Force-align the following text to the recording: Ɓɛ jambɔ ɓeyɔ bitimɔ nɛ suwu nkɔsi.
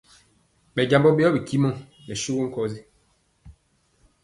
Ɓɛ 0.73 0.81
jambɔ 0.89 1.09
ɓeyɔ 1.17 1.29
bitimɔ 1.35 1.69
nɛ 2.07 2.13
suwu 2.21 2.43
nkɔsi. 2.47 2.79